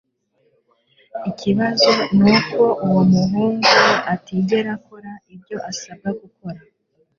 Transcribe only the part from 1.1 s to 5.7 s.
Ikibazo nuko uwo muhungu atigera akora ibyo